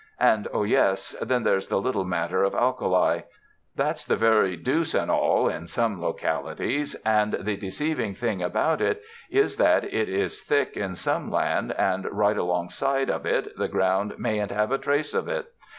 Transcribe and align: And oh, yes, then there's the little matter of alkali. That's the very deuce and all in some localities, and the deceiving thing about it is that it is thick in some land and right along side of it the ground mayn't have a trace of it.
And 0.19 0.47
oh, 0.51 0.63
yes, 0.63 1.15
then 1.21 1.43
there's 1.43 1.67
the 1.67 1.79
little 1.79 2.05
matter 2.05 2.41
of 2.43 2.55
alkali. 2.55 3.21
That's 3.75 4.03
the 4.03 4.15
very 4.15 4.55
deuce 4.55 4.95
and 4.95 5.11
all 5.11 5.47
in 5.47 5.67
some 5.67 6.01
localities, 6.01 6.95
and 7.05 7.33
the 7.33 7.55
deceiving 7.55 8.15
thing 8.15 8.41
about 8.41 8.81
it 8.81 9.03
is 9.29 9.57
that 9.57 9.83
it 9.83 10.09
is 10.09 10.41
thick 10.41 10.75
in 10.75 10.95
some 10.95 11.29
land 11.29 11.73
and 11.73 12.11
right 12.11 12.35
along 12.35 12.69
side 12.71 13.11
of 13.11 13.27
it 13.27 13.55
the 13.57 13.67
ground 13.67 14.15
mayn't 14.17 14.49
have 14.49 14.71
a 14.71 14.79
trace 14.79 15.13
of 15.13 15.27
it. 15.27 15.51